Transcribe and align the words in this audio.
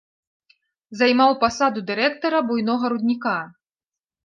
Займаў 1.01 1.31
пасаду 1.43 1.85
дырэктара 1.91 2.39
буйнога 2.51 2.85
рудніка. 2.97 3.39